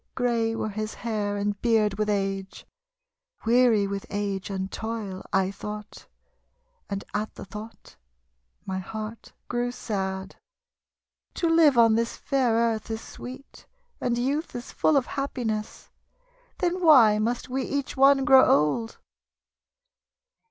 Grey 0.15 0.55
were 0.55 0.69
his 0.69 0.95
hair 0.95 1.37
and 1.37 1.61
beard 1.61 1.99
with 1.99 2.09
age. 2.09 2.65
Weary 3.45 3.85
with 3.85 4.03
age 4.09 4.49
and 4.49 4.71
toil, 4.71 5.23
I 5.31 5.51
tho't, 5.51 6.07
And 6.89 7.03
at 7.13 7.35
the 7.35 7.43
tho't 7.45 7.97
my 8.65 8.79
heart 8.79 9.33
grew 9.47 9.71
sad. 9.71 10.35
"To 11.35 11.47
live 11.47 11.77
on 11.77 11.93
this 11.93 12.17
fair 12.17 12.53
earth 12.55 12.89
is 12.89 12.99
sweet, 13.01 13.67
And 13.99 14.17
youth 14.17 14.55
is 14.55 14.71
full 14.71 14.97
of 14.97 15.05
happiness. 15.05 15.91
Then 16.57 16.81
why 16.83 17.19
must 17.19 17.49
wc 17.49 17.63
each 17.63 17.95
one 17.95 18.25
grow 18.25 18.47
old?" 18.47 18.97